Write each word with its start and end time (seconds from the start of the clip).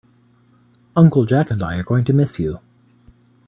Uncle 0.95 1.27
Jack 1.27 1.51
and 1.51 1.61
I 1.61 1.77
are 1.77 1.83
going 1.83 2.03
to 2.05 2.11
miss 2.13 2.39
you. 2.39 2.59